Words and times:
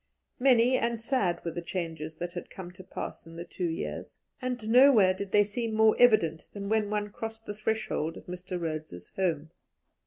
Many 0.39 0.79
and 0.79 0.99
sad 0.99 1.45
were 1.45 1.51
the 1.51 1.61
changes 1.61 2.15
that 2.15 2.33
had 2.33 2.49
come 2.49 2.71
to 2.71 2.83
pass 2.83 3.27
in 3.27 3.35
the 3.35 3.45
two 3.45 3.69
years, 3.69 4.17
and 4.41 4.67
nowhere 4.67 5.13
did 5.13 5.31
they 5.31 5.43
seem 5.43 5.75
more 5.75 5.95
evident 5.99 6.47
than 6.53 6.69
when 6.69 6.89
one 6.89 7.11
crossed 7.11 7.45
the 7.45 7.53
threshold 7.53 8.17
of 8.17 8.25
Mr. 8.25 8.59
Rhodes's 8.59 9.09
home. 9.09 9.51